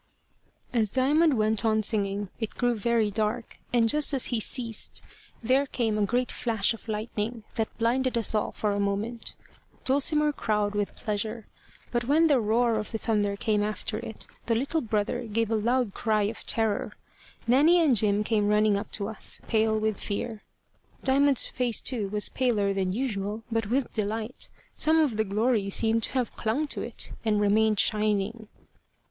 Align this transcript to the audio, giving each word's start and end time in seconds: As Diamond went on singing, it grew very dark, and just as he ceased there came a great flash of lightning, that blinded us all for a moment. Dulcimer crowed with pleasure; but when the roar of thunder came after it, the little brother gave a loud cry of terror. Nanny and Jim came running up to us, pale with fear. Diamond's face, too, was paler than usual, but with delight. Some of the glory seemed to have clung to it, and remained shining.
As 0.73 0.89
Diamond 0.89 1.35
went 1.37 1.63
on 1.63 1.83
singing, 1.83 2.29
it 2.39 2.55
grew 2.55 2.73
very 2.73 3.11
dark, 3.11 3.59
and 3.71 3.87
just 3.87 4.15
as 4.15 4.25
he 4.33 4.39
ceased 4.39 5.03
there 5.43 5.67
came 5.67 5.95
a 5.95 6.07
great 6.07 6.31
flash 6.31 6.73
of 6.73 6.87
lightning, 6.87 7.43
that 7.53 7.77
blinded 7.77 8.17
us 8.17 8.33
all 8.33 8.51
for 8.51 8.71
a 8.71 8.79
moment. 8.79 9.35
Dulcimer 9.85 10.31
crowed 10.31 10.73
with 10.73 10.95
pleasure; 10.95 11.45
but 11.91 12.05
when 12.05 12.25
the 12.25 12.39
roar 12.39 12.79
of 12.79 12.87
thunder 12.87 13.35
came 13.35 13.61
after 13.61 13.99
it, 13.99 14.25
the 14.47 14.55
little 14.55 14.81
brother 14.81 15.25
gave 15.27 15.51
a 15.51 15.55
loud 15.55 15.93
cry 15.93 16.23
of 16.23 16.47
terror. 16.47 16.93
Nanny 17.45 17.79
and 17.79 17.95
Jim 17.95 18.23
came 18.23 18.47
running 18.47 18.77
up 18.77 18.91
to 18.93 19.07
us, 19.07 19.39
pale 19.47 19.77
with 19.77 19.99
fear. 19.99 20.41
Diamond's 21.03 21.45
face, 21.45 21.79
too, 21.79 22.09
was 22.09 22.27
paler 22.27 22.73
than 22.73 22.91
usual, 22.91 23.43
but 23.51 23.67
with 23.67 23.93
delight. 23.93 24.49
Some 24.75 24.97
of 24.97 25.17
the 25.17 25.23
glory 25.23 25.69
seemed 25.69 26.01
to 26.05 26.13
have 26.13 26.35
clung 26.35 26.65
to 26.69 26.81
it, 26.81 27.11
and 27.23 27.39
remained 27.39 27.79
shining. 27.79 28.47